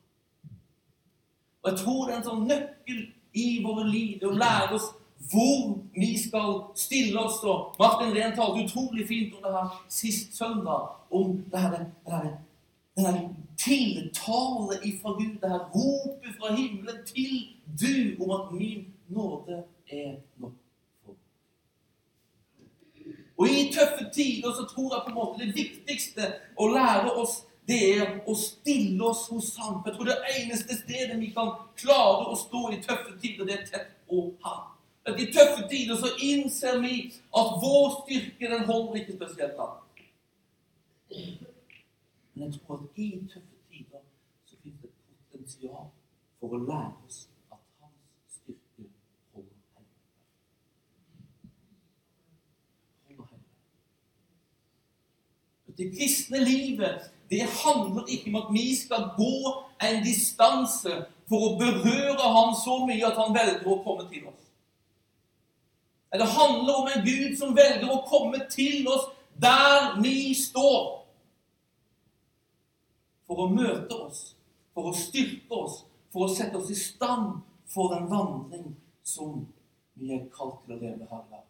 [1.61, 3.01] Og jeg tror det er en sånn nøkkel
[3.37, 4.89] i våre liv å lære oss
[5.29, 7.41] hvor vi skal stille oss.
[7.43, 10.95] Og Martin Rehn talte utrolig fint om det her sist søndag.
[11.09, 11.75] Om det her,
[12.05, 12.29] det her
[12.97, 17.35] denne tiltale ifra Gud, det her ropet fra himmelen til
[17.81, 20.53] du om at min nåde er nok
[23.39, 26.25] Og i tøffe tider så tror jeg på en måte det viktigste
[26.59, 27.37] å lære oss,
[27.69, 29.53] det er å stille oss hos.
[29.55, 33.55] For jeg tror det eneste stedet vi kan klare å stå i tøffe tider, det
[33.55, 34.73] er tett på ham.
[35.07, 40.03] At I tøffe tider så innser vi at vår styrke den holder ikke spesielt langt.
[42.39, 43.99] Men jeg tror at i tøffe tider
[44.45, 44.89] så finnes det
[45.31, 45.87] potensial
[46.39, 47.17] for å lære oss
[47.51, 48.85] at hans styrke
[49.33, 49.97] holder hjemme.
[53.09, 53.49] Holder hjemme.
[55.81, 59.35] Det kristne livet det handler ikke om at vi skal gå
[59.89, 60.95] en distanse
[61.27, 64.47] for å berøre ham så mye at Han velger å komme til oss.
[66.15, 69.11] Det handler om en Gud som velger å komme til oss
[69.43, 70.98] der vi står.
[73.29, 74.23] For å møte oss,
[74.73, 78.71] for å styrke oss, for å sette oss i stand for den vandring
[79.05, 79.43] som
[79.99, 81.45] vi er kalt til å leve her i dag.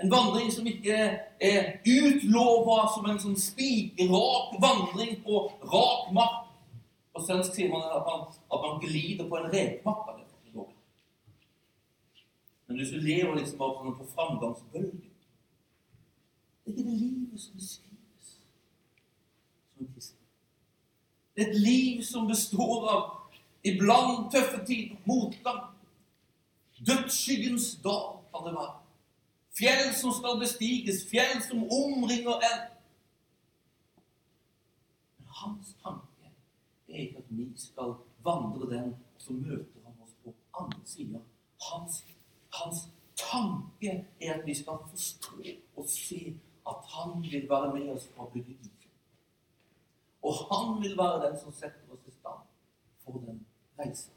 [0.00, 1.00] En vandring som ikke
[1.44, 6.46] er utlova som en sånn spikrak vandring på rak mark.
[7.10, 10.20] På svensk sier man at man, at man glider på en rekmakke.
[12.70, 15.00] Men hvis du lever liksom bare på framgangsbølgen
[16.64, 18.46] Det er ikke det livet som beskrives som en kristen.
[19.69, 19.69] Det er
[21.40, 23.02] et liv som består av
[23.64, 25.62] iblant tøffe tider, motgang.
[26.86, 28.76] Dødsskyggens dag kan det være.
[29.56, 32.62] Fjell som skal bestiges, fjell som omringer en.
[35.18, 36.32] Men hans tanke
[36.88, 41.20] er ikke at vi skal vandre den, og så møter han oss på andre sida.
[41.70, 42.02] Hans
[42.52, 45.42] hans tanke er at vi skal forstå
[45.76, 46.36] og se
[46.68, 48.79] at han vil være med oss fra begynnelsen.
[50.22, 52.42] Og han vil være den som setter oss i stand
[53.04, 53.46] for den
[53.78, 54.10] reisa.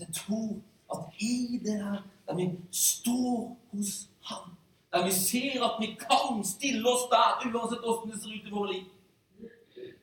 [0.00, 0.60] Jeg tror
[0.92, 4.54] at i det her, der vi står hos han,
[4.92, 8.50] der vi ser at vi kan stille oss der uansett åssen det ser ut i
[8.50, 8.84] vårt liv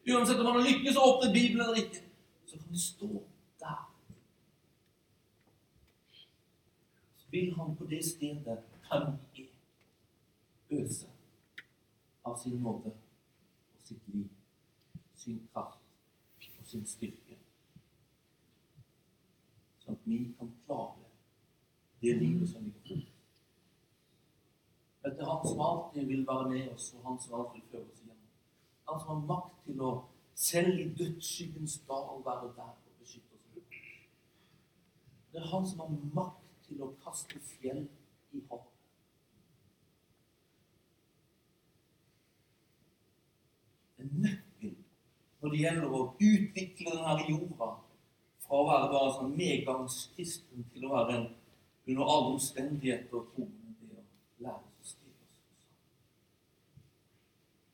[0.08, 2.00] Uansett om man har lykkes å åpne Bibelen eller ikke,
[2.48, 3.08] så kan vi stå
[3.60, 3.82] der.
[7.20, 9.50] Så vil han på det stedet kan er,
[10.80, 11.12] øse
[12.24, 14.30] av sin nåde og sitt liv,
[15.28, 15.80] sin kraft
[16.60, 17.36] og sin styrke.
[19.84, 21.10] Sånn at vi kan klare
[22.02, 23.14] det livet som vi går for.
[25.08, 27.92] Dette er Han som alltid vil være med oss, og Han som alltid vil føre
[27.92, 28.32] oss igjennom.
[28.88, 29.92] Han som har makt til å
[30.48, 33.46] selv i dødsskyggens dal være der og beskytte oss.
[35.32, 37.84] Det er Han som har makt til å kaste fjell
[38.32, 38.74] i havet.
[44.08, 44.47] Nøkkel
[45.48, 47.68] når det gjelder å utvikle denne jorda
[48.44, 51.28] fra å være bare sånn medgangskristen til å være en
[51.88, 54.04] under alle omstendigheter troende det å
[54.44, 55.40] lære oss å stille oss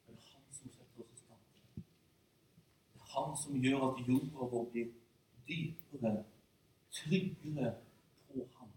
[0.06, 1.42] Det er Han som setter oss i stand.
[1.74, 1.88] Det.
[2.94, 4.94] Er Han som gjør at jorda vår blir
[5.50, 6.16] dypere,
[6.94, 7.76] tryggere
[8.30, 8.72] på ham,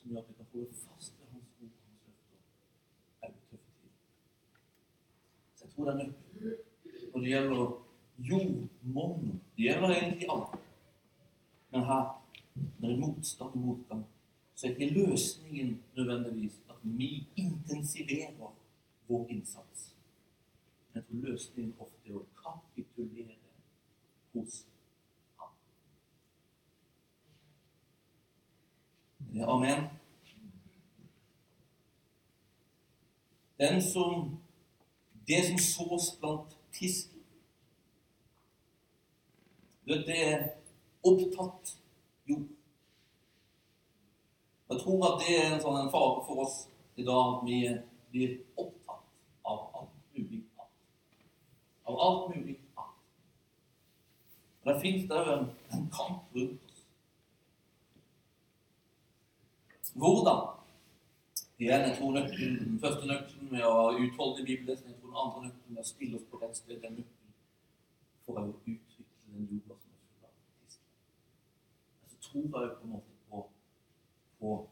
[0.00, 2.40] som gjør at vi kan holde fast ved Hans ord og Hans løfter
[5.60, 6.62] jeg tror det er nøkkelen.
[7.12, 7.83] Når det gjelder
[8.18, 9.40] jordmonn.
[9.56, 10.60] Det gjelder egentlig alt.
[11.70, 12.24] Men her,
[12.78, 14.04] når det er motstand og motgang,
[14.54, 18.54] så er ikke løsningen nødvendigvis at vi intensiverer
[19.08, 19.94] vår innsats.
[20.92, 23.36] Men jeg tror løsningen ofte er å kapitulere
[24.34, 24.60] hos
[25.40, 25.52] ham.
[29.48, 29.84] Amen.
[33.58, 34.40] Den som
[35.26, 36.50] Det som sås blant
[39.86, 40.48] tisken Det er
[41.04, 41.76] opptatt
[42.26, 42.48] jord.
[44.70, 46.56] Jeg tror at det er en sånn en fare for oss
[46.96, 47.58] i dag at vi
[48.10, 49.04] blir opptatt
[49.44, 51.26] av alt mulig annet.
[51.84, 53.00] Av alt mulig annet.
[54.64, 55.48] Men det fins òg en,
[55.92, 56.84] kamp rundt oss.
[59.94, 60.40] Hvordan?
[61.58, 65.44] Igjen, jeg tror nøkkelen, Den første nøkkelen med å utholde Bibelen, jeg tror den andre
[65.44, 67.36] nøkkelen med å stille oss på rett sted, den nøkkelen
[68.24, 69.04] for å utvikle
[69.34, 70.32] den jorda som er full av
[70.62, 70.88] kristne.
[72.23, 73.48] Så tror jeg på en måte på,
[74.38, 74.68] på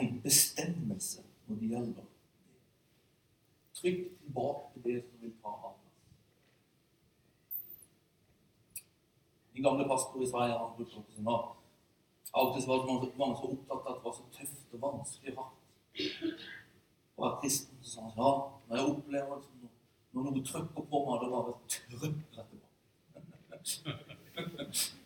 [0.00, 2.06] en bestemmelse når det gjelder det.
[3.74, 5.84] Trykk tilbake til det som vil ta av oss.
[9.52, 11.22] Min gamle pastor i Sverige han brukte å si
[12.38, 15.38] Alltid var det mange så opptatt av at det var så tøft og vanskelig og
[15.44, 15.62] hardt
[17.16, 17.78] å kristen.
[17.82, 18.30] Sa han ja,
[18.68, 19.36] når jeg opplever
[20.12, 22.68] når noe trykker på meg, da bare trykker jeg tilbake.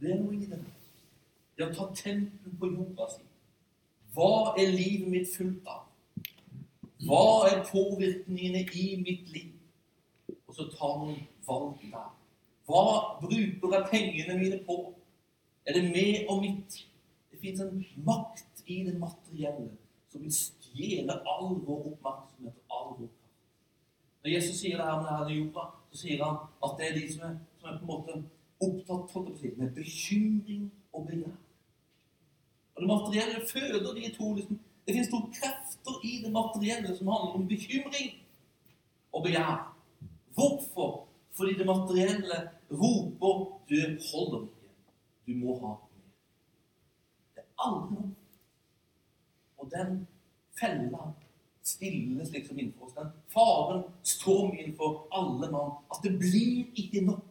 [0.00, 0.60] Det er noe i det.
[1.56, 3.24] Det å ta tempen på jorda si.
[4.14, 5.84] Hva er livet mitt fullt av?
[7.04, 9.52] Hva er påvirkningene i mitt liv?
[10.48, 12.08] Og så tar man valg der.
[12.70, 12.86] Hva
[13.20, 14.78] bruker jeg pengene mine på?
[15.66, 16.80] Er det med og mitt?
[17.30, 19.70] Det fins en makt i det materielle
[20.10, 23.32] som vil stjele all vår oppmerksomhet og all vår kraft.
[24.24, 27.06] Når Jesus sier det her med denne jorda, så sier han at det er de
[27.12, 28.16] som er, som er på en måte
[28.60, 31.36] opptatt si, med bekymring og begjær.
[32.74, 37.08] Og det materielle føder de to liksom, Det finnes to krefter i det materielle som
[37.12, 38.08] handler om bekymring
[39.12, 39.76] og begjær.
[40.34, 41.06] Hvorfor?
[41.36, 42.36] Fordi det materielle
[42.70, 43.36] roper
[43.68, 43.76] 'Du
[44.10, 44.68] holder ikke.
[45.26, 46.10] Du må ha mer'.
[47.34, 48.16] Det er aldri nok.
[49.58, 50.08] Og den
[50.60, 51.12] fella
[51.62, 52.92] stilles liksom innenfor oss.
[52.92, 55.72] Den faren står innenfor alle mann.
[55.92, 57.29] At det blir ikke nok.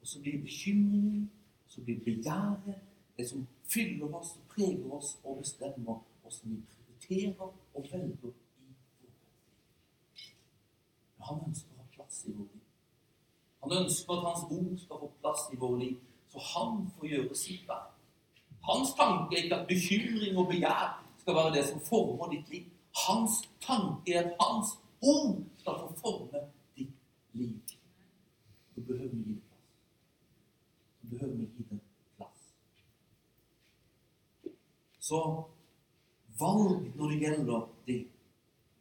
[0.00, 1.30] Og så blir bekymringen,
[1.66, 2.80] så blir begjæret,
[3.16, 8.34] det som fyller oss, preger oss og bestemmer hvordan vi prioriterer og velger i vårt
[8.60, 9.12] liv.
[11.28, 12.66] Han ønsker å ha plass i vårt liv.
[13.62, 15.96] Han ønsker at hans ord skal få plass i vårt liv,
[16.32, 17.96] så han får gjøre sitt verk.
[18.68, 20.88] Hans tanke er ikke at bekymring og begjær
[21.20, 22.64] skal være det som former ditt liv.
[23.06, 24.68] Hans tanke er at hans
[25.00, 26.40] ord skal få forme
[26.76, 26.92] ditt
[27.32, 27.56] liv.
[28.76, 29.68] Du behøver vi gi det plass.
[30.99, 31.80] Da behøver vi gi den
[32.16, 32.42] plass.
[34.98, 35.20] Så
[36.40, 38.00] valg når det gjelder det.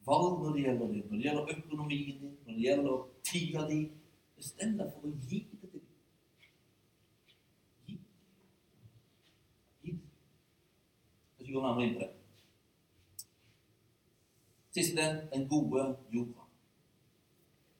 [0.06, 1.06] Valg når det gjelder det.
[1.10, 3.80] Når det gjelder økonomien din, når det gjelder tida di.
[4.40, 5.88] Bestem deg for å gi det til Gud.
[7.88, 7.98] Gi.
[9.84, 9.96] Gi.
[11.40, 12.14] Jeg skal gå nærmere inn på det.
[14.78, 16.48] Siste den gode jorda.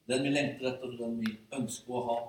[0.10, 2.20] Den vi lengter etter, den vi ønsker å ha.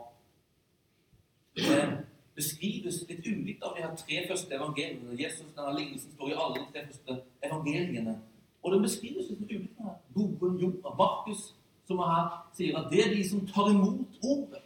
[2.41, 5.16] Beskrives litt ulikt av de her tre første evangeliene.
[5.18, 8.16] Jesus, denne lignelsen står i alle de tre første evangeliene.
[8.62, 9.76] Og den beskrives litt ulikt.
[9.78, 10.95] med Gode jorda.
[10.99, 11.51] Markus,
[11.86, 12.26] som er her,
[12.57, 14.64] sier at det er de som tar imot ordet.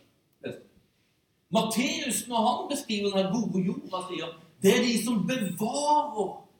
[1.55, 6.16] Matteus, når han beskriver denne gode jorda, sier det er de som bevarer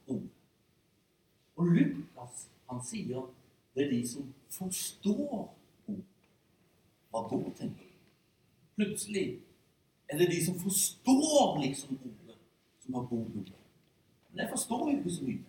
[0.07, 0.31] ordet.
[1.57, 3.25] Og Lukas han sier
[3.75, 5.55] det er de som forstår
[5.89, 6.05] ordet.
[7.11, 7.91] Hva da, tenker du?
[8.79, 9.25] Plutselig
[10.15, 12.39] er det de som forstår liksom ordet,
[12.85, 13.51] som har god jord.
[14.31, 15.43] Men jeg forstår jo ikke så mye.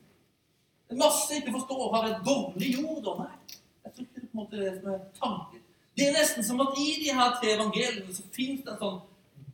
[0.85, 1.83] Det er masse jeg ikke forstår.
[1.95, 3.09] Har jeg dårlig jord?
[3.19, 3.59] Nei.
[3.83, 5.63] Jeg tror ikke det på en måte det som er tanken.
[5.97, 9.01] Det er nesten som at i de her tre evangeliene så fins det en sånn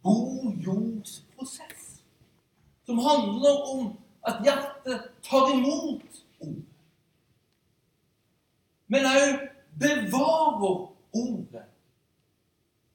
[0.04, 1.88] god jordsprosess.
[2.90, 3.92] Som handler om
[4.28, 6.60] at hjertet tar imot ord
[8.92, 9.44] men òg
[9.80, 10.80] bevarer
[11.16, 11.68] ordet.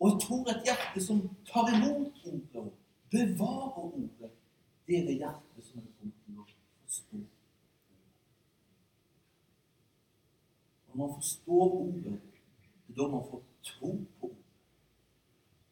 [0.01, 2.73] Og jeg tror et hjerte som tar imot ordet,
[3.11, 4.31] bevarer ordet,
[4.87, 6.45] det er det hjertet som er kommet til å
[6.85, 7.21] forstå.
[10.89, 12.19] Når man forstår ordet,
[12.87, 14.45] det er da man får tro på ordet.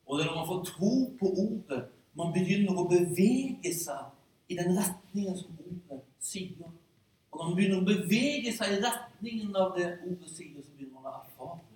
[0.07, 4.57] Og det er når man får tro på ordet, man begynner å bevege seg i
[4.59, 6.73] den retningen som ordet sier.
[7.31, 11.01] Og når man begynner å bevege seg i retningen av det ordet sier, så begynner
[11.01, 11.75] man å erfare det.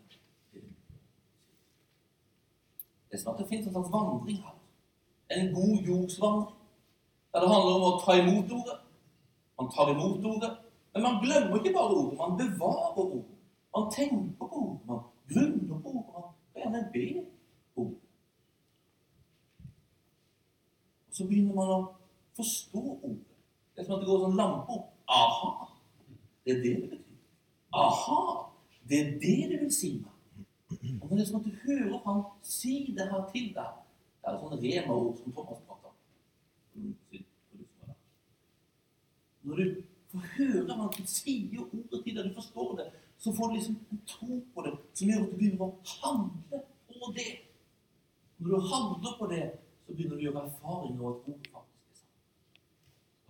[3.19, 4.59] Det er sånn at det finnes en slags vandring her.
[5.35, 6.59] En god jordsvandring.
[7.35, 8.77] Der det handler om å ta imot ordet.
[9.59, 10.51] Man tar imot ordet.
[10.95, 12.19] Men man glemmer ikke bare ordet.
[12.21, 13.25] Man bevarer ordet.
[13.75, 14.85] Man tenker på ordet.
[14.87, 15.01] Man
[15.33, 16.13] grunner på ordet.
[16.15, 17.07] Man kan gjerne be
[17.75, 18.05] ordet.
[21.09, 21.81] Og så begynner man å
[22.39, 23.17] forstå ordet.
[23.75, 24.87] Det er som at det går sånn lampe opp.
[25.11, 25.51] Aha.
[26.47, 27.19] Det er det det betyr.
[27.83, 28.23] Aha.
[28.87, 30.15] Det er det det vil si meg.
[30.71, 33.77] Og det er som at du hører han si det her til deg
[34.21, 37.23] Det er sånne rema-ord som Thomas prater om.
[39.49, 39.77] Når du
[40.13, 42.89] får høre han sier ordet til deg, du forstår det,
[43.19, 46.61] så får du liksom en tro på det som gjør at du begynner å handle
[46.91, 47.31] på det.
[48.39, 49.47] Når du handler på det,
[49.87, 52.21] så begynner du å gjøre erfaringer av at ordet faktisk er sant.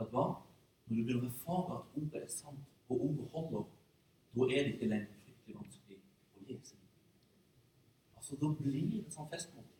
[0.00, 0.26] Vet du hva?
[0.88, 3.64] Når du begynner å erfare at ordet er sant, og ordet holder,
[4.34, 6.77] da er det ikke lenger fryktelig vanskelig å lese.
[8.28, 9.76] Altså, Da blir det sånn festmåltid.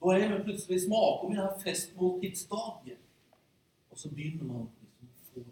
[0.00, 3.02] Da er man plutselig smaker vi det festmåltidsdagen.
[3.90, 5.44] Og så begynner man liksom å få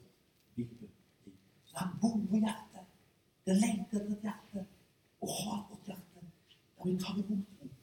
[0.56, 0.88] Bibelen
[1.26, 1.36] inn.
[1.66, 2.88] Så det er gode hjertet.
[3.44, 4.64] Det lengter etter et hjerte.
[5.20, 7.78] Å ha et godt hjerte der vi tar imot ord.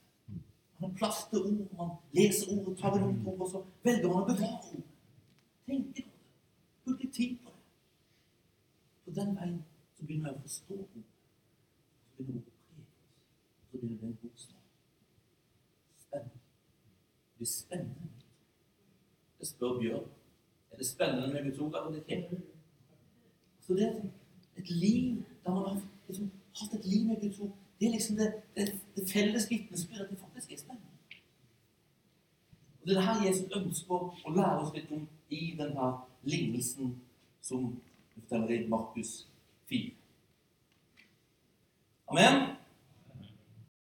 [0.80, 3.42] Man har plass til ord, man leser ordet, tar imot ord.
[3.46, 4.94] og så velger man å bevare ord.
[5.70, 6.30] Tenker på det.
[6.86, 7.66] Bruker tid på det.
[9.06, 11.12] På den veien så begynner jeg å forstå ord.
[12.18, 12.49] Så oss.
[13.82, 14.58] Det en bokstav.
[15.98, 16.40] Spennende.
[17.30, 18.10] Det blir spennende.
[19.40, 20.10] Jeg spør Bjørn.
[20.72, 22.42] Er det spennende med Guds ord, eller det ikke?
[23.62, 24.02] Så det er
[24.58, 28.16] et liv der man har liksom, hatt et liv med Guds ord, det er liksom
[28.16, 30.88] det, det, det felles vitnesbyrdet det faktisk er spennende.
[32.82, 35.92] Og Det er det her Jesus ønsker å lære oss litt om i denne
[36.24, 36.96] lignelsen
[37.42, 37.82] som
[38.14, 39.28] forteller i Markus
[39.70, 39.92] 4.
[42.08, 42.56] Amen.